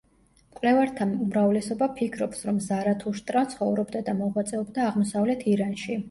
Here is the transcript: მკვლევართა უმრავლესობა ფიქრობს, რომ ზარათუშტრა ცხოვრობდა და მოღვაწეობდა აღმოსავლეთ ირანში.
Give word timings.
მკვლევართა 0.51 1.05
უმრავლესობა 1.25 1.87
ფიქრობს, 1.99 2.41
რომ 2.49 2.57
ზარათუშტრა 2.67 3.43
ცხოვრობდა 3.51 4.01
და 4.07 4.15
მოღვაწეობდა 4.23 4.87
აღმოსავლეთ 4.93 5.45
ირანში. 5.57 5.99